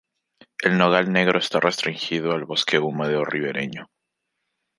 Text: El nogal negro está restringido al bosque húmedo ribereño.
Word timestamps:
El 0.63 0.79
nogal 0.79 1.11
negro 1.13 1.37
está 1.37 1.59
restringido 1.59 2.31
al 2.31 2.43
bosque 2.45 2.79
húmedo 2.79 3.23
ribereño. 3.23 3.91